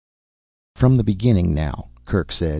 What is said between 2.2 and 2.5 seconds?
said.